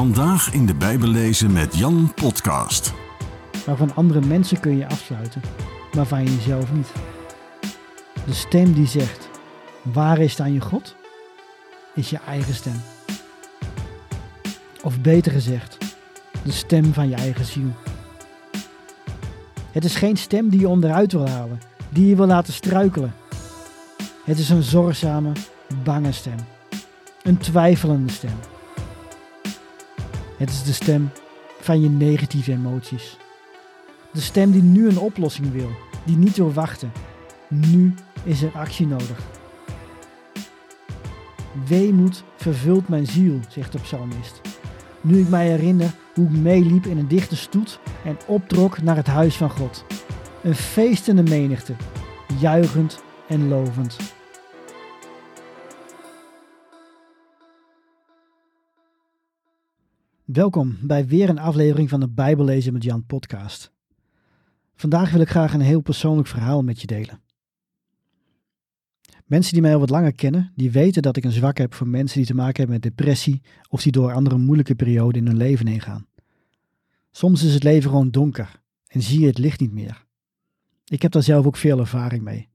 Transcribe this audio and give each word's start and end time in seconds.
Vandaag 0.00 0.52
in 0.52 0.66
de 0.66 0.74
Bijbel 0.74 1.08
lezen 1.08 1.52
met 1.52 1.76
Jan 1.76 2.12
Podcast. 2.14 2.92
Waarvan 3.66 3.94
andere 3.94 4.20
mensen 4.20 4.60
kun 4.60 4.76
je 4.76 4.88
afsluiten, 4.88 5.42
maar 5.94 6.06
van 6.06 6.24
jezelf 6.24 6.72
niet. 6.72 6.92
De 8.26 8.32
stem 8.32 8.72
die 8.72 8.86
zegt, 8.86 9.28
waar 9.82 10.18
is 10.18 10.36
dan 10.36 10.52
je 10.52 10.60
God? 10.60 10.96
Is 11.94 12.10
je 12.10 12.18
eigen 12.26 12.54
stem. 12.54 12.80
Of 14.82 15.00
beter 15.00 15.32
gezegd, 15.32 15.78
de 16.42 16.52
stem 16.52 16.92
van 16.92 17.08
je 17.08 17.14
eigen 17.14 17.44
ziel. 17.44 17.72
Het 19.70 19.84
is 19.84 19.94
geen 19.94 20.16
stem 20.16 20.48
die 20.48 20.60
je 20.60 20.68
onderuit 20.68 21.12
wil 21.12 21.28
halen, 21.28 21.60
die 21.88 22.06
je 22.06 22.16
wil 22.16 22.26
laten 22.26 22.52
struikelen. 22.52 23.14
Het 24.24 24.38
is 24.38 24.48
een 24.48 24.62
zorgzame, 24.62 25.32
bange 25.84 26.12
stem. 26.12 26.38
Een 27.22 27.38
twijfelende 27.38 28.12
stem. 28.12 28.38
Het 30.40 30.50
is 30.50 30.62
de 30.62 30.72
stem 30.72 31.10
van 31.60 31.80
je 31.80 31.88
negatieve 31.88 32.52
emoties. 32.52 33.16
De 34.12 34.20
stem 34.20 34.50
die 34.50 34.62
nu 34.62 34.88
een 34.88 34.98
oplossing 34.98 35.52
wil, 35.52 35.70
die 36.04 36.16
niet 36.16 36.36
wil 36.36 36.52
wachten. 36.52 36.92
Nu 37.48 37.94
is 38.24 38.42
er 38.42 38.52
actie 38.54 38.86
nodig. 38.86 39.18
Weemoed 41.66 42.24
vervult 42.36 42.88
mijn 42.88 43.06
ziel, 43.06 43.38
zegt 43.48 43.72
de 43.72 43.78
psalmist. 43.78 44.40
Nu 45.00 45.20
ik 45.20 45.28
mij 45.28 45.46
herinner 45.48 45.94
hoe 46.14 46.24
ik 46.24 46.36
meeliep 46.36 46.86
in 46.86 46.98
een 46.98 47.08
dichte 47.08 47.36
stoet 47.36 47.78
en 48.04 48.18
optrok 48.26 48.82
naar 48.82 48.96
het 48.96 49.06
huis 49.06 49.36
van 49.36 49.50
God. 49.50 49.84
Een 50.42 50.54
feestende 50.54 51.22
menigte, 51.22 51.74
juichend 52.38 53.02
en 53.28 53.48
lovend. 53.48 53.96
Welkom 60.32 60.78
bij 60.80 61.06
weer 61.06 61.28
een 61.28 61.38
aflevering 61.38 61.88
van 61.88 62.00
de 62.00 62.08
Bijbellezen 62.08 62.72
met 62.72 62.82
Jan 62.82 63.06
podcast. 63.06 63.72
Vandaag 64.74 65.10
wil 65.10 65.20
ik 65.20 65.28
graag 65.28 65.52
een 65.52 65.60
heel 65.60 65.80
persoonlijk 65.80 66.28
verhaal 66.28 66.62
met 66.62 66.80
je 66.80 66.86
delen. 66.86 67.20
Mensen 69.24 69.52
die 69.52 69.62
mij 69.62 69.74
al 69.74 69.80
wat 69.80 69.90
langer 69.90 70.14
kennen, 70.14 70.52
die 70.54 70.70
weten 70.70 71.02
dat 71.02 71.16
ik 71.16 71.24
een 71.24 71.32
zwak 71.32 71.58
heb 71.58 71.74
voor 71.74 71.88
mensen 71.88 72.18
die 72.18 72.26
te 72.26 72.34
maken 72.34 72.56
hebben 72.56 72.74
met 72.74 72.82
depressie 72.82 73.42
of 73.68 73.82
die 73.82 73.92
door 73.92 74.12
andere 74.12 74.38
moeilijke 74.38 74.74
perioden 74.74 75.20
in 75.20 75.26
hun 75.26 75.36
leven 75.36 75.66
heen 75.66 75.80
gaan. 75.80 76.06
Soms 77.10 77.42
is 77.42 77.54
het 77.54 77.62
leven 77.62 77.90
gewoon 77.90 78.10
donker 78.10 78.60
en 78.86 79.02
zie 79.02 79.20
je 79.20 79.26
het 79.26 79.38
licht 79.38 79.60
niet 79.60 79.72
meer. 79.72 80.04
Ik 80.84 81.02
heb 81.02 81.12
daar 81.12 81.22
zelf 81.22 81.46
ook 81.46 81.56
veel 81.56 81.78
ervaring 81.78 82.22
mee. 82.22 82.48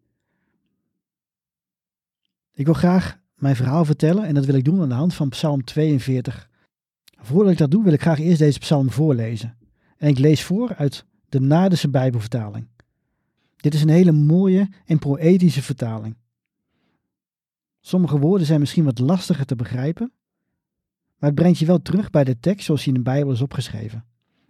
Ik 2.54 2.66
wil 2.66 2.74
graag 2.74 3.20
mijn 3.36 3.56
verhaal 3.56 3.86
vertellen 3.86 4.26
en 4.26 4.34
dat 4.34 4.46
wil 4.46 4.56
ik 4.56 4.66
doen 4.66 4.82
aan 4.82 4.90
de 4.90 4.96
hand 4.96 5.14
van 5.14 5.30
Psalm 5.30 5.64
42. 5.64 6.54
Voordat 7.26 7.52
ik 7.52 7.58
dat 7.58 7.72
doe, 7.72 7.84
wil 7.84 7.94
ik 7.94 8.02
graag 8.02 8.20
eerst 8.20 8.40
deze 8.40 8.60
psalm 8.60 8.92
voorlezen. 8.92 9.58
En 9.98 10.10
ik 10.10 10.18
lees 10.18 10.44
voor 10.44 10.76
uit 10.76 11.06
de 11.30 11.40
Naardense 11.40 11.90
Bijbelvertaling. 11.90 12.68
Dit 13.56 13.74
is 13.74 13.82
een 13.82 13.90
hele 13.90 14.12
mooie 14.12 14.70
en 14.86 15.00
poëtische 15.00 15.62
vertaling. 15.62 16.16
Sommige 17.82 18.20
woorden 18.20 18.48
zijn 18.48 18.60
misschien 18.60 18.84
wat 18.84 19.00
lastiger 19.00 19.46
te 19.46 19.56
begrijpen, 19.56 20.12
maar 21.18 21.30
het 21.30 21.40
brengt 21.40 21.60
je 21.60 21.66
wel 21.66 21.82
terug 21.82 22.10
bij 22.10 22.24
de 22.24 22.40
tekst 22.40 22.66
zoals 22.66 22.84
die 22.84 22.94
in 22.94 23.04
de 23.04 23.10
Bijbel 23.10 23.32
is 23.32 23.42
opgeschreven. 23.42 24.06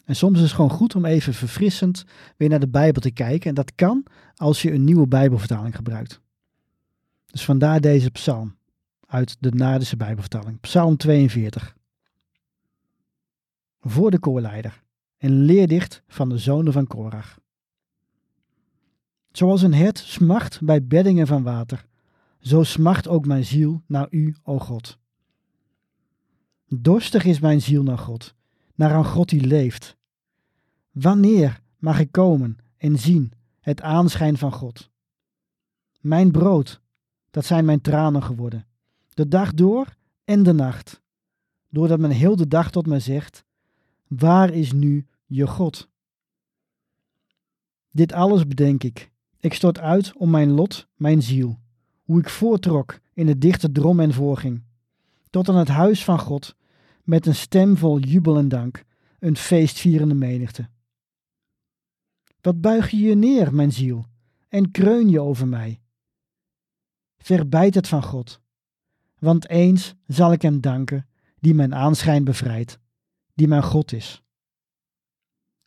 En 0.06 0.16
soms 0.16 0.38
is 0.38 0.44
het 0.44 0.54
gewoon 0.54 0.70
goed 0.70 0.96
om 0.96 1.06
even 1.06 1.34
verfrissend 1.34 2.06
weer 2.38 2.50
naar 2.50 2.60
de 2.60 2.68
Bijbel 2.68 3.02
te 3.02 3.12
kijken. 3.12 3.50
En 3.50 3.56
dat 3.56 3.76
kan 3.76 4.06
als 4.36 4.62
je 4.62 4.72
een 4.72 4.84
nieuwe 4.84 5.08
Bijbelvertaling 5.08 5.76
gebruikt. 5.76 6.22
Dus 7.26 7.46
vandaar 7.46 7.82
deze 7.82 8.12
psalm 8.12 8.56
uit 9.08 9.38
de 9.40 9.52
Naardense 9.52 9.98
Bijbelvertaling. 9.98 10.60
Psalm 10.60 10.98
42. 10.98 11.75
Voor 13.88 14.12
de 14.12 14.20
koorleider 14.20 14.84
en 15.18 15.32
leerdicht 15.32 16.04
van 16.08 16.30
de 16.30 16.38
zonen 16.38 16.74
van 16.74 16.88
Korach. 16.88 17.40
Zoals 19.32 19.62
een 19.62 19.74
hert 19.74 19.98
smacht 19.98 20.62
bij 20.62 20.86
beddingen 20.86 21.28
van 21.28 21.44
water, 21.44 21.86
zo 22.40 22.64
smacht 22.64 23.08
ook 23.08 23.26
mijn 23.26 23.46
ziel 23.46 23.84
naar 23.88 24.08
u, 24.10 24.36
o 24.44 24.60
God. 24.60 25.00
Dorstig 26.68 27.24
is 27.24 27.40
mijn 27.40 27.62
ziel 27.62 27.84
naar 27.84 27.98
God, 27.98 28.36
naar 28.76 28.96
een 28.96 29.06
God 29.06 29.30
die 29.30 29.48
leeft. 29.48 29.98
Wanneer 30.92 31.62
mag 31.78 32.00
ik 32.00 32.12
komen 32.12 32.58
en 32.78 33.00
zien 33.00 33.32
het 33.60 33.82
aanschijn 33.82 34.38
van 34.38 34.52
God? 34.52 34.90
Mijn 36.00 36.32
brood, 36.32 36.82
dat 37.32 37.46
zijn 37.46 37.66
mijn 37.66 37.82
tranen 37.82 38.24
geworden, 38.24 38.68
de 39.10 39.28
dag 39.28 39.54
door 39.54 39.96
en 40.24 40.44
de 40.44 40.54
nacht, 40.54 41.02
doordat 41.70 42.00
men 42.00 42.12
heel 42.12 42.36
de 42.36 42.48
dag 42.48 42.72
tot 42.72 42.88
mij 42.88 43.00
zegt, 43.00 43.46
waar 44.08 44.54
is 44.54 44.72
nu 44.72 45.08
je 45.26 45.48
God? 45.48 45.90
Dit 47.92 48.14
alles 48.14 48.48
bedenk 48.48 48.84
ik. 48.84 49.12
Ik 49.40 49.54
stort 49.54 49.80
uit 49.80 50.14
om 50.18 50.30
mijn 50.30 50.52
lot, 50.52 50.88
mijn 50.96 51.22
ziel, 51.22 51.60
hoe 52.04 52.20
ik 52.20 52.30
voortrok 52.30 53.00
in 53.14 53.26
de 53.26 53.38
dichte 53.38 53.72
drom 53.72 54.00
en 54.00 54.14
voorging, 54.14 54.64
tot 55.30 55.50
aan 55.50 55.56
het 55.56 55.68
huis 55.68 56.04
van 56.04 56.20
God, 56.20 56.56
met 57.04 57.26
een 57.26 57.36
stem 57.36 57.78
vol 57.78 58.00
jubel 58.00 58.38
en 58.38 58.48
dank, 58.48 58.84
een 59.20 59.36
feestvierende 59.36 60.14
menigte. 60.14 60.70
Wat 62.42 62.62
buig 62.62 62.90
je 62.90 62.98
je 62.98 63.16
neer, 63.16 63.54
mijn 63.54 63.72
ziel, 63.72 64.06
en 64.50 64.72
kreun 64.72 65.10
je 65.10 65.20
over 65.20 65.48
mij? 65.48 65.82
Verbijt 67.18 67.76
het 67.76 67.88
van 67.88 68.04
God, 68.04 68.42
want 69.20 69.50
eens 69.50 69.96
zal 70.08 70.32
ik 70.32 70.42
hem 70.42 70.62
danken, 70.62 71.08
die 71.40 71.54
mijn 71.54 71.76
aanschijn 71.76 72.24
bevrijdt, 72.24 72.80
die 73.36 73.48
mijn 73.48 73.64
God 73.64 73.92
is. 73.92 74.24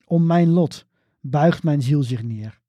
Om 0.04 0.26
mijn 0.26 0.48
lot 0.48 0.86
buigt 1.20 1.62
mijn 1.62 1.82
ziel 1.82 2.02
zich 2.02 2.22
neer. 2.22 2.60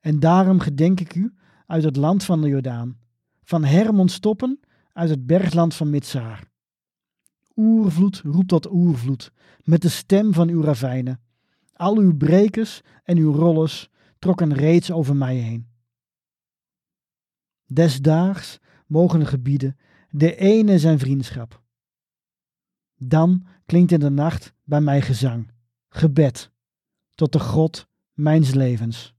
En 0.00 0.20
daarom 0.20 0.60
gedenk 0.60 1.00
ik 1.00 1.14
u 1.14 1.34
uit 1.66 1.84
het 1.84 1.96
land 1.96 2.24
van 2.24 2.40
de 2.40 2.48
Jordaan, 2.48 2.98
van 3.42 3.64
Hermon 3.64 4.08
stoppen 4.08 4.60
uit 4.92 5.10
het 5.10 5.26
bergland 5.26 5.74
van 5.74 5.90
Mitsaar. 5.90 6.48
Oervloed 7.56 8.20
roept 8.24 8.48
tot 8.48 8.70
oervloed, 8.70 9.32
met 9.64 9.82
de 9.82 9.88
stem 9.88 10.32
van 10.32 10.48
uw 10.48 10.62
ravijnen. 10.62 11.20
Al 11.72 11.96
uw 11.96 12.16
brekers 12.16 12.80
en 13.04 13.16
uw 13.16 13.32
rollers 13.32 13.88
trokken 14.18 14.54
reeds 14.54 14.90
over 14.90 15.16
mij 15.16 15.36
heen. 15.36 15.68
Desdaags 17.66 18.58
mogen 18.86 19.18
de 19.18 19.26
gebieden 19.26 19.76
de 20.10 20.36
ene 20.36 20.78
zijn 20.78 20.98
vriendschap. 20.98 21.59
Dan 23.02 23.46
klinkt 23.66 23.92
in 23.92 24.00
de 24.00 24.10
nacht 24.10 24.54
bij 24.64 24.80
mij 24.80 25.02
gezang, 25.02 25.50
gebed, 25.88 26.50
tot 27.14 27.32
de 27.32 27.40
God 27.40 27.88
mijns 28.12 28.54
levens. 28.54 29.14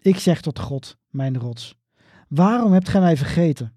Ik 0.00 0.18
zeg 0.18 0.40
tot 0.40 0.58
God, 0.58 0.98
mijn 1.08 1.38
rots, 1.38 1.78
waarom 2.28 2.72
hebt 2.72 2.88
gij 2.88 3.00
mij 3.00 3.16
vergeten? 3.16 3.74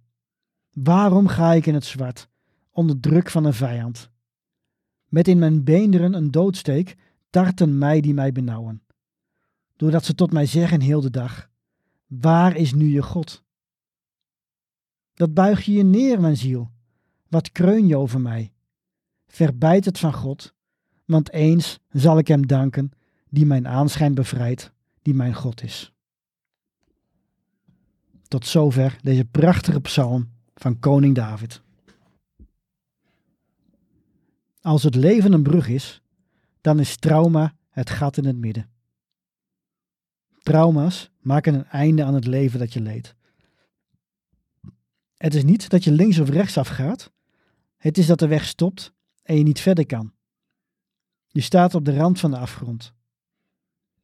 Waarom 0.73 1.27
ga 1.27 1.51
ik 1.51 1.65
in 1.65 1.73
het 1.73 1.85
zwart, 1.85 2.29
onder 2.71 2.99
druk 2.99 3.29
van 3.29 3.45
een 3.45 3.53
vijand? 3.53 4.11
Met 5.07 5.27
in 5.27 5.39
mijn 5.39 5.63
beenderen 5.63 6.13
een 6.13 6.31
doodsteek 6.31 6.97
tarten 7.29 7.77
mij 7.77 8.01
die 8.01 8.13
mij 8.13 8.31
benauwen. 8.31 8.83
Doordat 9.75 10.05
ze 10.05 10.15
tot 10.15 10.31
mij 10.31 10.45
zeggen 10.45 10.81
heel 10.81 11.01
de 11.01 11.09
dag, 11.09 11.49
waar 12.07 12.55
is 12.55 12.73
nu 12.73 12.85
je 12.85 13.03
God? 13.03 13.43
Dat 15.13 15.33
buig 15.33 15.65
je 15.65 15.71
je 15.71 15.83
neer, 15.83 16.21
mijn 16.21 16.37
ziel. 16.37 16.71
Wat 17.33 17.51
kreun 17.51 17.87
je 17.87 17.97
over 17.97 18.21
mij? 18.21 18.53
Verbijt 19.27 19.85
het 19.85 19.99
van 19.99 20.13
God, 20.13 20.53
want 21.05 21.31
eens 21.31 21.79
zal 21.89 22.17
ik 22.17 22.27
hem 22.27 22.47
danken, 22.47 22.91
die 23.29 23.45
mijn 23.45 23.67
aanschijn 23.67 24.13
bevrijdt, 24.13 24.71
die 25.01 25.13
mijn 25.13 25.33
God 25.33 25.63
is. 25.63 25.93
Tot 28.27 28.45
zover 28.45 28.97
deze 29.01 29.25
prachtige 29.25 29.81
psalm 29.81 30.29
van 30.55 30.79
koning 30.79 31.15
David. 31.15 31.61
Als 34.61 34.83
het 34.83 34.95
leven 34.95 35.33
een 35.33 35.43
brug 35.43 35.67
is, 35.67 36.01
dan 36.61 36.79
is 36.79 36.97
trauma 36.97 37.55
het 37.69 37.89
gat 37.89 38.17
in 38.17 38.25
het 38.25 38.37
midden. 38.37 38.69
Trauma's 40.37 41.11
maken 41.19 41.53
een 41.53 41.67
einde 41.67 42.03
aan 42.03 42.13
het 42.13 42.27
leven 42.27 42.59
dat 42.59 42.73
je 42.73 42.81
leed. 42.81 43.15
Het 45.17 45.35
is 45.35 45.43
niet 45.43 45.69
dat 45.69 45.83
je 45.83 45.91
links 45.91 46.19
of 46.19 46.29
rechts 46.29 46.57
afgaat, 46.57 47.11
het 47.83 47.97
is 47.97 48.05
dat 48.05 48.19
de 48.19 48.27
weg 48.27 48.45
stopt 48.45 48.93
en 49.23 49.37
je 49.37 49.43
niet 49.43 49.59
verder 49.59 49.85
kan. 49.85 50.13
Je 51.27 51.41
staat 51.41 51.75
op 51.75 51.85
de 51.85 51.95
rand 51.95 52.19
van 52.19 52.31
de 52.31 52.37
afgrond. 52.37 52.93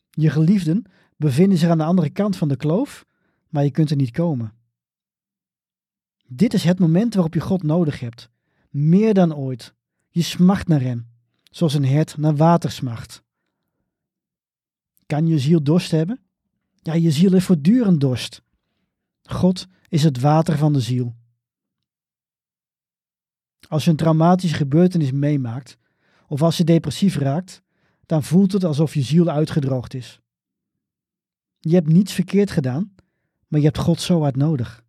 Je 0.10 0.30
geliefden 0.30 0.84
bevinden 1.18 1.58
zich 1.58 1.70
aan 1.70 1.78
de 1.78 1.84
andere 1.84 2.10
kant 2.10 2.38
van 2.38 2.48
de 2.48 2.56
kloof, 2.56 3.06
maar 3.50 3.64
je 3.64 3.72
kunt 3.72 3.90
er 3.90 3.96
niet 3.96 4.12
komen. 4.12 4.54
Dit 6.28 6.54
is 6.54 6.64
het 6.64 6.80
moment 6.80 7.14
waarop 7.14 7.34
je 7.34 7.40
God 7.40 7.64
nodig 7.64 8.00
hebt, 8.00 8.30
meer 8.70 9.14
dan 9.14 9.36
ooit. 9.36 9.74
Je 10.10 10.22
smacht 10.22 10.68
naar 10.68 10.82
Hem, 10.82 11.08
zoals 11.44 11.74
een 11.74 11.86
hert 11.86 12.18
naar 12.18 12.36
water 12.36 12.72
smacht. 12.72 13.24
Kan 15.06 15.28
je 15.28 15.40
ziel 15.40 15.64
dorst 15.64 15.92
hebben? 15.92 16.20
Ja, 16.82 16.94
je 16.94 17.12
ziel 17.12 17.32
heeft 17.32 17.46
voortdurend 17.46 18.02
dorst. 18.02 18.42
God 19.24 19.68
is 19.88 20.04
het 20.04 20.20
water 20.20 20.58
van 20.58 20.74
de 20.74 20.82
ziel. 20.82 21.16
Als 23.70 23.84
je 23.84 23.90
een 23.90 23.96
traumatische 23.96 24.56
gebeurtenis 24.56 25.12
meemaakt, 25.12 25.78
of 26.28 26.42
als 26.42 26.58
je 26.58 26.64
depressief 26.64 27.16
raakt, 27.16 27.62
dan 28.06 28.24
voelt 28.24 28.52
het 28.52 28.64
alsof 28.64 28.94
je 28.94 29.02
ziel 29.02 29.30
uitgedroogd 29.30 29.94
is. 29.94 30.20
Je 31.60 31.74
hebt 31.74 31.88
niets 31.88 32.14
verkeerd 32.14 32.52
gedaan, 32.52 32.96
maar 33.48 33.60
je 33.60 33.66
hebt 33.66 33.78
God 33.78 34.02
zo 34.02 34.22
hard 34.22 34.36
nodig. 34.36 34.84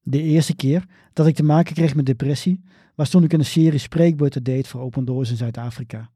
De 0.00 0.22
eerste 0.22 0.56
keer 0.56 0.84
dat 1.12 1.26
ik 1.26 1.34
te 1.34 1.42
maken 1.42 1.74
kreeg 1.74 1.94
met 1.94 2.06
depressie 2.06 2.62
was 2.94 3.10
toen 3.10 3.24
ik 3.24 3.32
een 3.32 3.44
serie 3.44 3.78
spreekbeurten 3.78 4.42
deed 4.42 4.68
voor 4.68 4.80
Open 4.80 5.04
Doors 5.04 5.30
in 5.30 5.36
Zuid-Afrika. 5.36 6.10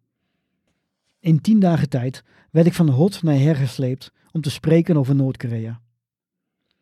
In 1.19 1.41
tien 1.41 1.61
dagen 1.61 1.89
tijd 1.89 2.25
werd 2.51 2.67
ik 2.67 2.75
van 2.75 2.89
hot 2.89 3.23
naar 3.23 3.39
her 3.39 3.57
gesleept 3.57 4.13
om 4.33 4.41
te 4.41 4.51
spreken 4.51 4.97
over 4.97 5.15
Noord-Korea. 5.15 5.81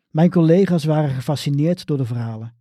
Mijn 0.09 0.29
collega's 0.29 0.83
waren 0.83 1.09
gefascineerd 1.09 1.85
door 1.85 1.97
de 1.97 2.05
verhalen. 2.05 2.57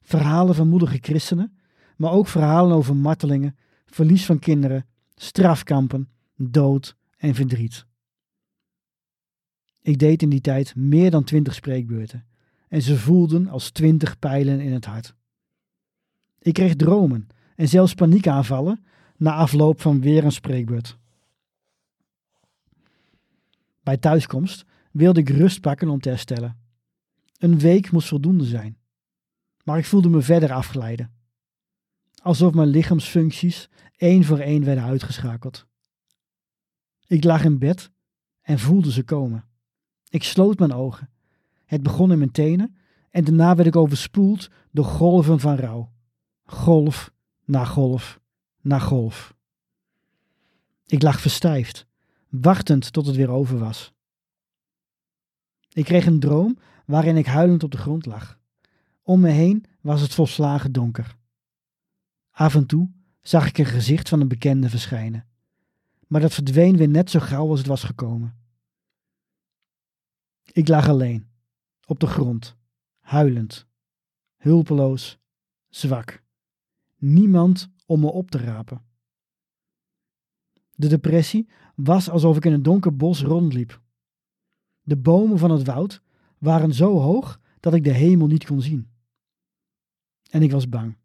Verhalen 0.00 0.54
van 0.54 0.68
moedige 0.68 0.98
christenen, 1.00 1.58
maar 1.96 2.12
ook 2.12 2.26
verhalen 2.26 2.76
over 2.76 2.96
martelingen, 2.96 3.56
verlies 3.86 4.26
van 4.26 4.38
kinderen, 4.38 4.86
strafkampen, 5.14 6.08
dood 6.36 6.96
en 7.16 7.34
verdriet. 7.34 7.86
Ik 9.82 9.98
deed 9.98 10.22
in 10.22 10.28
die 10.28 10.40
tijd 10.40 10.76
meer 10.76 11.10
dan 11.10 11.24
twintig 11.24 11.54
spreekbeurten 11.54 12.26
en 12.68 12.82
ze 12.82 12.98
voelden 12.98 13.48
als 13.48 13.70
twintig 13.70 14.18
pijlen 14.18 14.60
in 14.60 14.72
het 14.72 14.84
hart. 14.84 15.14
Ik 16.38 16.54
kreeg 16.54 16.76
dromen 16.76 17.26
en 17.56 17.68
zelfs 17.68 17.94
paniekaanvallen 17.94 18.84
na 19.16 19.34
afloop 19.34 19.80
van 19.80 20.00
weer 20.00 20.24
een 20.24 20.32
spreekbeurt. 20.32 20.98
Bij 23.82 23.96
thuiskomst 23.96 24.64
wilde 24.92 25.20
ik 25.20 25.28
rust 25.28 25.60
pakken 25.60 25.88
om 25.88 26.00
te 26.00 26.08
herstellen. 26.08 26.56
Een 27.38 27.58
week 27.58 27.90
moest 27.90 28.08
voldoende 28.08 28.44
zijn. 28.44 28.77
Maar 29.68 29.78
ik 29.78 29.86
voelde 29.86 30.08
me 30.08 30.20
verder 30.20 30.52
afgeleiden. 30.52 31.12
Alsof 32.22 32.54
mijn 32.54 32.68
lichaamsfuncties 32.68 33.68
één 33.96 34.24
voor 34.24 34.38
één 34.38 34.64
werden 34.64 34.84
uitgeschakeld. 34.84 35.66
Ik 37.06 37.24
lag 37.24 37.44
in 37.44 37.58
bed 37.58 37.90
en 38.42 38.58
voelde 38.58 38.92
ze 38.92 39.02
komen. 39.02 39.44
Ik 40.08 40.22
sloot 40.22 40.58
mijn 40.58 40.72
ogen. 40.72 41.10
Het 41.64 41.82
begon 41.82 42.12
in 42.12 42.18
mijn 42.18 42.30
tenen 42.30 42.76
en 43.10 43.24
daarna 43.24 43.54
werd 43.54 43.68
ik 43.68 43.76
overspoeld 43.76 44.50
door 44.70 44.84
golven 44.84 45.40
van 45.40 45.56
rouw. 45.56 45.92
Golf 46.44 47.12
na 47.44 47.64
golf 47.64 48.20
na 48.60 48.78
golf. 48.78 49.34
Ik 50.86 51.02
lag 51.02 51.20
verstijfd, 51.20 51.86
wachtend 52.28 52.92
tot 52.92 53.06
het 53.06 53.16
weer 53.16 53.30
over 53.30 53.58
was. 53.58 53.92
Ik 55.72 55.84
kreeg 55.84 56.06
een 56.06 56.20
droom 56.20 56.58
waarin 56.86 57.16
ik 57.16 57.26
huilend 57.26 57.62
op 57.62 57.70
de 57.70 57.78
grond 57.78 58.06
lag. 58.06 58.37
Om 59.08 59.20
me 59.20 59.28
heen 59.30 59.64
was 59.80 60.00
het 60.00 60.14
volslagen 60.14 60.72
donker. 60.72 61.16
Af 62.30 62.54
en 62.54 62.66
toe 62.66 62.90
zag 63.20 63.48
ik 63.48 63.58
een 63.58 63.66
gezicht 63.66 64.08
van 64.08 64.20
een 64.20 64.28
bekende 64.28 64.68
verschijnen, 64.68 65.26
maar 66.06 66.20
dat 66.20 66.34
verdween 66.34 66.76
weer 66.76 66.88
net 66.88 67.10
zo 67.10 67.20
gauw 67.20 67.48
als 67.48 67.58
het 67.58 67.68
was 67.68 67.84
gekomen. 67.84 68.36
Ik 70.52 70.68
lag 70.68 70.88
alleen, 70.88 71.28
op 71.86 72.00
de 72.00 72.06
grond, 72.06 72.56
huilend, 73.00 73.66
hulpeloos, 74.36 75.18
zwak. 75.68 76.22
Niemand 76.96 77.70
om 77.86 78.00
me 78.00 78.10
op 78.10 78.30
te 78.30 78.38
rapen. 78.38 78.82
De 80.74 80.88
depressie 80.88 81.48
was 81.74 82.10
alsof 82.10 82.36
ik 82.36 82.44
in 82.44 82.52
een 82.52 82.62
donker 82.62 82.96
bos 82.96 83.22
rondliep. 83.22 83.80
De 84.82 84.96
bomen 84.96 85.38
van 85.38 85.50
het 85.50 85.66
woud 85.66 86.02
waren 86.38 86.74
zo 86.74 86.98
hoog 86.98 87.40
dat 87.60 87.74
ik 87.74 87.84
de 87.84 87.92
hemel 87.92 88.26
niet 88.26 88.46
kon 88.46 88.60
zien. 88.60 88.96
En 90.28 90.42
ik 90.42 90.50
was 90.50 90.68
bang. 90.68 90.96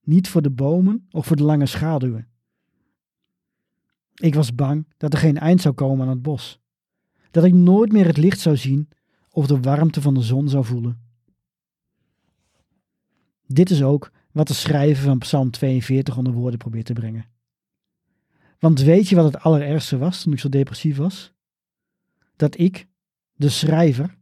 Niet 0.00 0.28
voor 0.28 0.42
de 0.42 0.50
bomen 0.50 1.06
of 1.10 1.26
voor 1.26 1.36
de 1.36 1.42
lange 1.42 1.66
schaduwen. 1.66 2.28
Ik 4.14 4.34
was 4.34 4.54
bang 4.54 4.86
dat 4.96 5.12
er 5.12 5.18
geen 5.18 5.38
eind 5.38 5.60
zou 5.60 5.74
komen 5.74 6.06
aan 6.06 6.12
het 6.12 6.22
bos. 6.22 6.60
Dat 7.30 7.44
ik 7.44 7.52
nooit 7.52 7.92
meer 7.92 8.06
het 8.06 8.16
licht 8.16 8.40
zou 8.40 8.56
zien 8.56 8.88
of 9.30 9.46
de 9.46 9.60
warmte 9.60 10.02
van 10.02 10.14
de 10.14 10.22
zon 10.22 10.48
zou 10.48 10.64
voelen. 10.64 11.00
Dit 13.46 13.70
is 13.70 13.82
ook 13.82 14.12
wat 14.32 14.48
de 14.48 14.54
schrijver 14.54 15.04
van 15.04 15.18
Psalm 15.18 15.50
42 15.50 16.16
onder 16.16 16.32
woorden 16.32 16.58
probeert 16.58 16.86
te 16.86 16.92
brengen. 16.92 17.26
Want 18.58 18.80
weet 18.80 19.08
je 19.08 19.14
wat 19.14 19.24
het 19.24 19.42
allerergste 19.42 19.98
was 19.98 20.22
toen 20.22 20.32
ik 20.32 20.38
zo 20.38 20.48
depressief 20.48 20.96
was? 20.96 21.32
Dat 22.36 22.58
ik, 22.58 22.88
de 23.34 23.48
schrijver, 23.48 24.18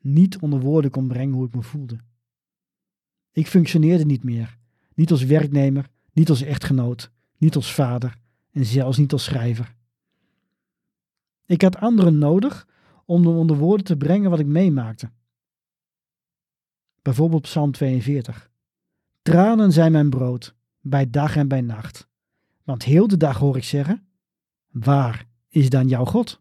niet 0.00 0.38
onder 0.38 0.60
woorden 0.60 0.90
kon 0.90 1.08
brengen 1.08 1.34
hoe 1.34 1.46
ik 1.46 1.54
me 1.54 1.62
voelde. 1.62 1.98
Ik 3.36 3.46
functioneerde 3.46 4.04
niet 4.04 4.24
meer, 4.24 4.56
niet 4.94 5.10
als 5.10 5.24
werknemer, 5.24 5.88
niet 6.12 6.28
als 6.28 6.42
echtgenoot, 6.42 7.10
niet 7.36 7.54
als 7.54 7.74
vader 7.74 8.16
en 8.52 8.64
zelfs 8.64 8.98
niet 8.98 9.12
als 9.12 9.24
schrijver. 9.24 9.74
Ik 11.46 11.62
had 11.62 11.76
anderen 11.76 12.18
nodig 12.18 12.68
om 13.04 13.26
onder 13.26 13.56
woorden 13.56 13.86
te 13.86 13.96
brengen 13.96 14.30
wat 14.30 14.38
ik 14.38 14.46
meemaakte. 14.46 15.10
Bijvoorbeeld 17.02 17.42
Psalm 17.42 17.72
42. 17.72 18.50
Tranen 19.22 19.72
zijn 19.72 19.92
mijn 19.92 20.10
brood, 20.10 20.54
bij 20.80 21.10
dag 21.10 21.36
en 21.36 21.48
bij 21.48 21.60
nacht. 21.60 22.08
Want 22.64 22.82
heel 22.82 23.08
de 23.08 23.16
dag 23.16 23.38
hoor 23.38 23.56
ik 23.56 23.64
zeggen: 23.64 24.06
Waar 24.70 25.26
is 25.48 25.70
dan 25.70 25.88
jouw 25.88 26.04
God? 26.04 26.40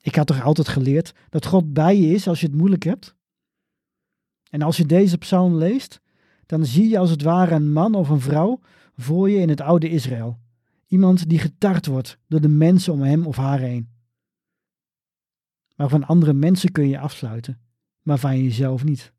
Ik 0.00 0.14
had 0.14 0.26
toch 0.26 0.42
altijd 0.42 0.68
geleerd 0.68 1.14
dat 1.28 1.46
God 1.46 1.72
bij 1.72 2.00
je 2.00 2.06
is 2.14 2.28
als 2.28 2.40
je 2.40 2.46
het 2.46 2.56
moeilijk 2.56 2.82
hebt? 2.82 3.14
En 4.54 4.62
als 4.62 4.76
je 4.76 4.86
deze 4.86 5.18
psalm 5.18 5.54
leest, 5.54 6.00
dan 6.46 6.64
zie 6.64 6.88
je 6.88 6.98
als 6.98 7.10
het 7.10 7.22
ware 7.22 7.54
een 7.54 7.72
man 7.72 7.94
of 7.94 8.08
een 8.08 8.20
vrouw 8.20 8.60
voor 8.96 9.30
je 9.30 9.38
in 9.38 9.48
het 9.48 9.60
oude 9.60 9.90
Israël. 9.90 10.38
Iemand 10.86 11.28
die 11.28 11.38
getart 11.38 11.86
wordt 11.86 12.18
door 12.26 12.40
de 12.40 12.48
mensen 12.48 12.92
om 12.92 13.02
hem 13.02 13.26
of 13.26 13.36
haar 13.36 13.58
heen. 13.58 13.88
Maar 15.76 15.88
van 15.88 16.06
andere 16.06 16.32
mensen 16.32 16.72
kun 16.72 16.88
je 16.88 16.98
afsluiten, 16.98 17.60
maar 18.02 18.18
van 18.18 18.42
jezelf 18.42 18.84
niet. 18.84 19.12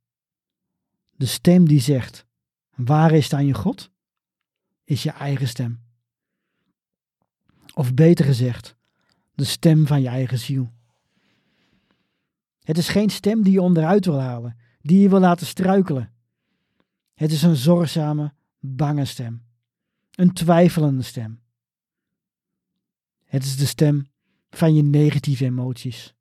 De 1.16 1.26
stem 1.26 1.68
die 1.68 1.80
zegt: 1.80 2.26
Waar 2.76 3.12
is 3.12 3.30
dan 3.30 3.46
je 3.46 3.54
God? 3.54 3.92
Is 4.84 5.04
je 5.04 5.12
eigen 5.12 5.48
stem. 5.48 5.80
Of 7.74 7.94
beter 7.94 8.26
gezegd, 8.26 8.76
de 9.34 9.44
stem 9.46 9.88
van 9.88 10.02
je 10.02 10.08
eigen 10.08 10.40
ziel. 10.40 10.72
Het 12.64 12.78
is 12.78 12.88
geen 12.88 13.10
stem 13.10 13.44
die 13.44 13.54
je 13.54 13.62
onderuit 13.62 14.06
wil 14.06 14.22
halen, 14.22 14.58
die 14.86 15.02
je 15.02 15.10
wil 15.10 15.20
laten 15.20 15.48
struikelen. 15.48 16.12
Het 17.14 17.32
is 17.32 17.42
een 17.42 17.56
zorgzame, 17.56 18.34
bange 18.60 19.06
stem. 19.06 19.44
Een 20.12 20.34
twijfelende 20.34 21.02
stem. 21.02 21.40
Het 23.26 23.44
is 23.44 23.58
de 23.58 23.66
stem 23.66 24.08
van 24.50 24.76
je 24.76 24.84
negatieve 24.84 25.46
emoties. 25.46 26.16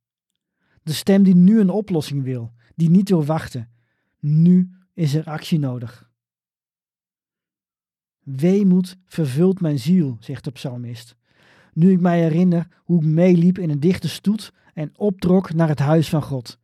De 0.83 0.93
stem 0.93 1.23
die 1.23 1.35
nu 1.35 1.61
een 1.61 1.71
oplossing 1.71 2.23
wil, 2.23 2.53
die 2.75 2.91
niet 2.91 3.09
wil 3.09 3.25
wachten. 3.25 3.71
Nu 4.19 4.71
is 4.95 5.15
er 5.15 5.25
actie 5.25 5.59
nodig. 5.59 6.11
Weemoed 8.23 8.97
vervult 9.07 9.61
mijn 9.61 9.79
ziel, 9.79 10.17
zegt 10.21 10.45
de 10.45 10.51
psalmist. 10.51 11.17
Nu 11.73 11.91
ik 11.91 12.01
mij 12.01 12.21
herinner 12.21 12.69
hoe 12.77 13.01
ik 13.01 13.07
meeliep 13.07 13.59
in 13.59 13.71
een 13.71 13.81
dichte 13.81 14.09
stoet 14.09 14.53
en 14.75 14.93
optrok 14.97 15.53
naar 15.53 15.69
het 15.69 15.79
huis 15.79 16.09
van 16.09 16.23
God. 16.23 16.63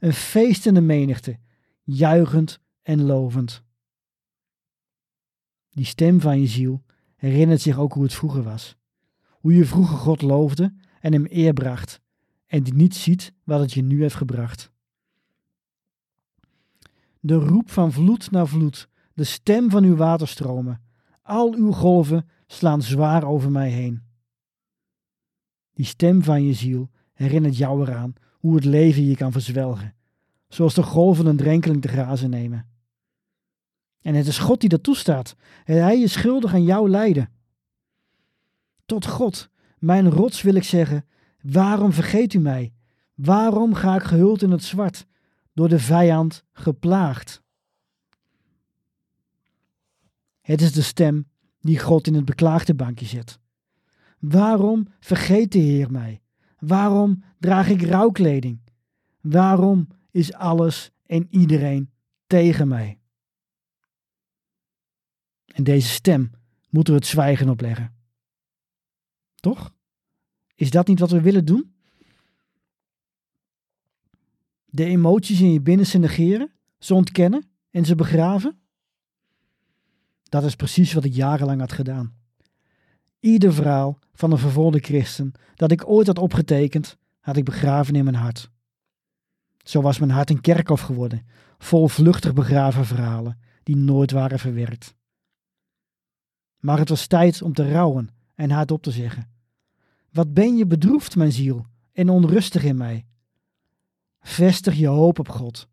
Een 0.00 0.12
feestende 0.12 0.80
menigte, 0.80 1.38
juichend 1.82 2.60
en 2.82 3.02
lovend. 3.02 3.62
Die 5.70 5.84
stem 5.84 6.20
van 6.20 6.40
je 6.40 6.46
ziel 6.46 6.82
herinnert 7.16 7.60
zich 7.60 7.78
ook 7.78 7.92
hoe 7.92 8.02
het 8.02 8.14
vroeger 8.14 8.42
was. 8.42 8.76
Hoe 9.30 9.54
je 9.54 9.64
vroeger 9.64 9.96
God 9.96 10.22
loofde 10.22 10.74
en 11.00 11.12
hem 11.12 11.26
eer 11.28 11.52
bracht 11.52 12.00
en 12.46 12.62
die 12.62 12.74
niet 12.74 12.94
ziet 12.94 13.32
wat 13.44 13.60
het 13.60 13.72
je 13.72 13.82
nu 13.82 14.00
heeft 14.00 14.14
gebracht. 14.14 14.72
De 17.20 17.34
roep 17.34 17.70
van 17.70 17.92
vloed 17.92 18.30
naar 18.30 18.48
vloed, 18.48 18.88
de 19.14 19.24
stem 19.24 19.70
van 19.70 19.84
uw 19.84 19.96
waterstromen, 19.96 20.82
al 21.22 21.54
uw 21.54 21.72
golven 21.72 22.28
slaan 22.46 22.82
zwaar 22.82 23.24
over 23.24 23.50
mij 23.50 23.70
heen. 23.70 24.02
Die 25.72 25.86
stem 25.86 26.22
van 26.22 26.42
je 26.44 26.54
ziel 26.54 26.90
herinnert 27.12 27.56
jou 27.56 27.82
eraan 27.82 28.14
hoe 28.40 28.54
het 28.54 28.64
leven 28.64 29.04
je 29.04 29.16
kan 29.16 29.32
verzwelgen, 29.32 29.94
zoals 30.48 30.74
de 30.74 30.82
golven 30.82 31.26
een 31.26 31.36
drenkeling 31.36 31.82
te 31.82 31.88
grazen 31.88 32.30
nemen. 32.30 32.68
En 34.02 34.14
het 34.14 34.26
is 34.26 34.38
God 34.38 34.60
die 34.60 34.68
dat 34.68 34.82
toestaat. 34.82 35.36
En 35.64 35.82
hij 35.82 36.00
is 36.00 36.12
schuldig 36.12 36.52
aan 36.52 36.64
jouw 36.64 36.88
lijden. 36.88 37.30
Tot 38.86 39.06
God, 39.06 39.50
mijn 39.78 40.10
rots 40.10 40.42
wil 40.42 40.54
ik 40.54 40.62
zeggen, 40.62 41.06
waarom 41.42 41.92
vergeet 41.92 42.34
u 42.34 42.38
mij? 42.38 42.72
Waarom 43.14 43.74
ga 43.74 43.94
ik 43.94 44.02
gehuld 44.02 44.42
in 44.42 44.50
het 44.50 44.64
zwart, 44.64 45.06
door 45.52 45.68
de 45.68 45.78
vijand 45.78 46.44
geplaagd? 46.52 47.42
Het 50.40 50.60
is 50.60 50.72
de 50.72 50.82
stem 50.82 51.28
die 51.60 51.78
God 51.78 52.06
in 52.06 52.14
het 52.14 52.24
beklaagde 52.24 52.74
bankje 52.74 53.06
zet. 53.06 53.38
Waarom 54.18 54.86
vergeet 55.00 55.52
de 55.52 55.58
Heer 55.58 55.90
mij? 55.90 56.22
Waarom 56.60 57.24
draag 57.38 57.68
ik 57.68 57.82
rouwkleding? 57.82 58.60
Waarom 59.20 59.88
is 60.10 60.32
alles 60.32 60.90
en 61.06 61.26
iedereen 61.30 61.90
tegen 62.26 62.68
mij? 62.68 62.98
En 65.46 65.64
deze 65.64 65.88
stem 65.88 66.30
moeten 66.68 66.92
we 66.92 66.98
het 66.98 67.08
zwijgen 67.08 67.48
opleggen. 67.48 67.94
Toch? 69.34 69.74
Is 70.54 70.70
dat 70.70 70.86
niet 70.86 71.00
wat 71.00 71.10
we 71.10 71.20
willen 71.20 71.44
doen? 71.44 71.74
De 74.64 74.84
emoties 74.84 75.40
in 75.40 75.52
je 75.52 75.60
binnenste 75.60 75.98
negeren, 75.98 76.52
ze 76.78 76.94
ontkennen 76.94 77.50
en 77.70 77.84
ze 77.84 77.94
begraven? 77.94 78.60
Dat 80.22 80.44
is 80.44 80.56
precies 80.56 80.92
wat 80.92 81.04
ik 81.04 81.14
jarenlang 81.14 81.60
had 81.60 81.72
gedaan. 81.72 82.14
Ieder 83.20 83.54
verhaal 83.54 83.98
van 84.20 84.32
een 84.32 84.38
vervolgde 84.38 84.78
christen 84.78 85.32
dat 85.54 85.70
ik 85.70 85.88
ooit 85.88 86.06
had 86.06 86.18
opgetekend, 86.18 86.96
had 87.20 87.36
ik 87.36 87.44
begraven 87.44 87.94
in 87.94 88.04
mijn 88.04 88.16
hart. 88.16 88.50
Zo 89.62 89.80
was 89.80 89.98
mijn 89.98 90.10
hart 90.10 90.30
een 90.30 90.40
kerkhof 90.40 90.80
geworden, 90.80 91.26
vol 91.58 91.88
vluchtig 91.88 92.34
begraven 92.34 92.84
verhalen 92.84 93.38
die 93.62 93.76
nooit 93.76 94.10
waren 94.10 94.38
verwerkt. 94.38 94.94
Maar 96.58 96.78
het 96.78 96.88
was 96.88 97.06
tijd 97.06 97.42
om 97.42 97.52
te 97.52 97.72
rouwen 97.72 98.08
en 98.34 98.50
hardop 98.50 98.82
te 98.82 98.90
zeggen: 98.90 99.30
Wat 100.10 100.34
ben 100.34 100.56
je 100.56 100.66
bedroefd, 100.66 101.16
mijn 101.16 101.32
ziel, 101.32 101.66
en 101.92 102.08
onrustig 102.08 102.64
in 102.64 102.76
mij? 102.76 103.06
Vestig 104.20 104.74
je 104.74 104.86
hoop 104.86 105.18
op 105.18 105.28
God. 105.28 105.68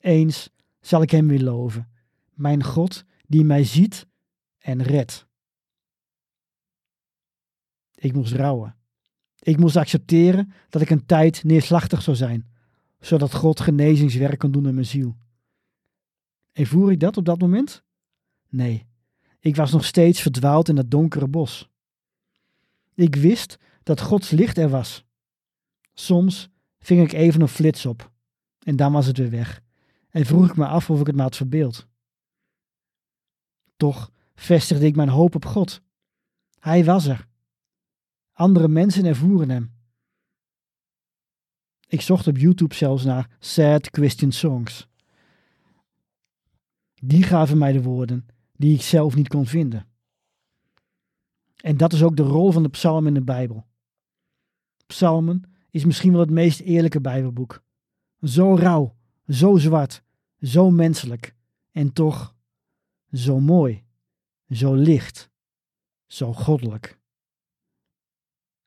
Eens 0.00 0.50
zal 0.80 1.02
ik 1.02 1.10
Hem 1.10 1.28
weer 1.28 1.42
loven, 1.42 1.88
mijn 2.32 2.64
God 2.64 3.04
die 3.26 3.44
mij 3.44 3.64
ziet 3.64 4.06
en 4.58 4.82
redt. 4.82 5.28
Ik 8.00 8.12
moest 8.12 8.32
rouwen. 8.32 8.76
Ik 9.38 9.58
moest 9.58 9.76
accepteren 9.76 10.52
dat 10.68 10.82
ik 10.82 10.90
een 10.90 11.06
tijd 11.06 11.44
neerslachtig 11.44 12.02
zou 12.02 12.16
zijn, 12.16 12.50
zodat 13.00 13.34
God 13.34 13.60
genezingswerk 13.60 14.38
kon 14.38 14.52
doen 14.52 14.66
in 14.66 14.74
mijn 14.74 14.86
ziel. 14.86 15.16
En 16.52 16.66
voer 16.66 16.90
ik 16.90 17.00
dat 17.00 17.16
op 17.16 17.24
dat 17.24 17.40
moment? 17.40 17.82
Nee, 18.48 18.86
ik 19.38 19.56
was 19.56 19.72
nog 19.72 19.84
steeds 19.84 20.20
verdwaald 20.20 20.68
in 20.68 20.74
dat 20.74 20.90
donkere 20.90 21.28
bos. 21.28 21.70
Ik 22.94 23.14
wist 23.14 23.58
dat 23.82 24.00
Gods 24.00 24.30
licht 24.30 24.58
er 24.58 24.68
was. 24.68 25.04
Soms 25.94 26.48
ving 26.78 27.02
ik 27.02 27.12
even 27.12 27.40
een 27.40 27.48
flits 27.48 27.86
op 27.86 28.12
en 28.58 28.76
dan 28.76 28.92
was 28.92 29.06
het 29.06 29.18
weer 29.18 29.30
weg 29.30 29.62
en 30.10 30.26
vroeg 30.26 30.48
ik 30.48 30.56
me 30.56 30.66
af 30.66 30.90
of 30.90 31.00
ik 31.00 31.06
het 31.06 31.16
me 31.16 31.22
had 31.22 31.36
verbeeld. 31.36 31.86
Toch 33.76 34.10
vestigde 34.34 34.86
ik 34.86 34.96
mijn 34.96 35.08
hoop 35.08 35.34
op 35.34 35.44
God. 35.44 35.82
Hij 36.58 36.84
was 36.84 37.06
er. 37.06 37.28
Andere 38.32 38.68
mensen 38.68 39.04
ervoeren 39.04 39.50
hem. 39.50 39.72
Ik 41.86 42.00
zocht 42.00 42.26
op 42.26 42.36
YouTube 42.36 42.74
zelfs 42.74 43.04
naar 43.04 43.36
sad 43.38 43.88
Christian 43.90 44.32
songs. 44.32 44.88
Die 46.94 47.22
gaven 47.22 47.58
mij 47.58 47.72
de 47.72 47.82
woorden 47.82 48.26
die 48.56 48.74
ik 48.74 48.82
zelf 48.82 49.14
niet 49.14 49.28
kon 49.28 49.46
vinden. 49.46 49.86
En 51.56 51.76
dat 51.76 51.92
is 51.92 52.02
ook 52.02 52.16
de 52.16 52.22
rol 52.22 52.52
van 52.52 52.62
de 52.62 52.68
psalm 52.68 53.06
in 53.06 53.14
de 53.14 53.22
Bijbel. 53.22 53.66
Psalmen 54.86 55.42
is 55.70 55.84
misschien 55.84 56.12
wel 56.12 56.20
het 56.20 56.30
meest 56.30 56.60
eerlijke 56.60 57.00
Bijbelboek. 57.00 57.62
Zo 58.22 58.54
rauw, 58.54 58.96
zo 59.28 59.56
zwart, 59.56 60.02
zo 60.40 60.70
menselijk 60.70 61.34
en 61.72 61.92
toch 61.92 62.34
zo 63.12 63.40
mooi, 63.40 63.84
zo 64.50 64.74
licht, 64.74 65.30
zo 66.06 66.32
goddelijk. 66.32 66.99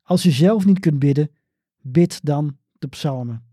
Als 0.04 0.24
je 0.24 0.32
zelf 0.32 0.66
niet 0.66 0.80
kunt 0.80 1.00
bidden, 1.00 1.32
bid 1.82 2.26
dan 2.26 2.58
de 2.80 2.88
psalmen. 2.88 3.44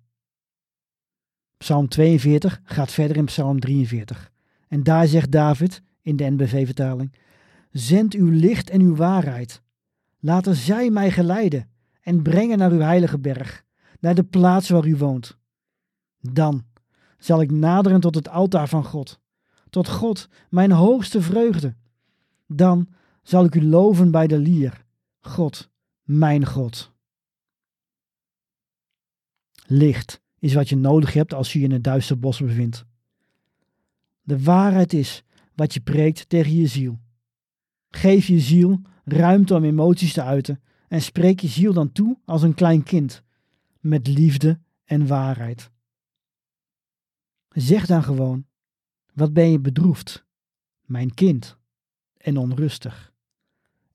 Psalm 1.57 1.89
42 1.89 2.61
gaat 2.65 2.93
verder 2.93 3.17
in 3.17 3.25
Psalm 3.25 3.61
43. 3.61 4.31
En 4.69 4.83
daar 4.83 5.07
zegt 5.07 5.33
David 5.33 5.83
in 6.03 6.17
de 6.17 6.31
NBV-vertaling: 6.31 7.13
Zend 7.71 8.15
uw 8.15 8.31
licht 8.31 8.71
en 8.71 8.81
uw 8.81 8.97
waarheid. 8.97 9.63
Laten 10.19 10.55
zij 10.55 10.91
mij 10.91 11.11
geleiden 11.11 11.69
en 12.01 12.23
brengen 12.23 12.59
naar 12.59 12.71
uw 12.71 12.81
heilige 12.81 13.19
berg, 13.19 13.65
naar 14.01 14.15
de 14.15 14.25
plaats 14.25 14.69
waar 14.69 14.87
u 14.87 14.97
woont. 14.97 15.39
Dan 16.21 16.65
zal 17.19 17.41
ik 17.41 17.51
naderen 17.51 18.01
tot 18.01 18.15
het 18.15 18.29
altaar 18.29 18.69
van 18.69 18.85
God, 18.85 19.21
tot 19.71 19.89
God, 19.89 20.29
mijn 20.49 20.73
hoogste 20.73 21.23
vreugde. 21.23 21.75
Dan 22.47 22.89
zal 23.23 23.45
ik 23.45 23.55
u 23.55 23.63
loven 23.65 24.11
bij 24.11 24.27
de 24.27 24.39
lier, 24.39 24.85
God, 25.21 25.71
mijn 26.11 26.47
God. 26.47 26.93
Licht 29.67 30.21
is 30.39 30.55
wat 30.55 30.69
je 30.69 30.77
nodig 30.77 31.13
hebt 31.13 31.35
als 31.35 31.53
je 31.53 31.59
je 31.59 31.65
in 31.65 31.71
het 31.71 31.85
duister 31.85 32.19
bos 32.19 32.41
bevindt. 32.41 32.85
De 34.23 34.43
waarheid 34.43 34.93
is 34.93 35.25
wat 35.55 35.75
je 35.75 35.81
preekt 35.81 36.29
tegen 36.29 36.55
je 36.55 36.67
ziel. 36.67 37.01
Geef 37.89 38.27
je 38.27 38.41
ziel 38.41 38.81
ruimte 39.05 39.55
om 39.55 39.65
emoties 39.65 40.13
te 40.13 40.23
uiten 40.23 40.63
en 40.89 41.03
spreek 41.03 41.41
je 41.41 41.49
ziel 41.49 41.73
dan 41.73 41.93
toe 41.93 42.19
als 42.25 42.43
een 42.43 42.55
klein 42.55 42.83
kind, 42.83 43.23
met 43.81 44.07
liefde 44.07 44.61
en 44.85 45.07
waarheid. 45.07 45.71
Zeg 47.49 47.87
dan 47.87 48.03
gewoon: 48.03 48.47
Wat 49.13 49.33
ben 49.33 49.51
je 49.51 49.61
bedroefd, 49.61 50.27
mijn 50.81 51.15
kind, 51.15 51.59
en 52.17 52.37
onrustig. 52.37 53.13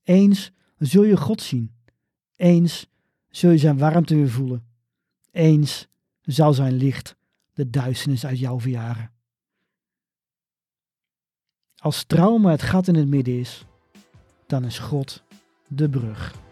Eens 0.03 0.51
zul 0.77 1.03
je 1.03 1.17
God 1.17 1.41
zien, 1.41 1.74
eens 2.35 2.87
zul 3.29 3.51
je 3.51 3.57
zijn 3.57 3.77
warmte 3.77 4.15
weer 4.15 4.29
voelen, 4.29 4.65
eens 5.31 5.87
zal 6.21 6.53
zijn 6.53 6.73
licht 6.73 7.15
de 7.53 7.69
duisternis 7.69 8.25
uit 8.25 8.39
jou 8.39 8.61
verjaren. 8.61 9.11
Als 11.75 12.03
trauma 12.03 12.51
het 12.51 12.61
gat 12.61 12.87
in 12.87 12.95
het 12.95 13.07
midden 13.07 13.39
is, 13.39 13.65
dan 14.47 14.65
is 14.65 14.79
God 14.79 15.23
de 15.67 15.89
brug. 15.89 16.44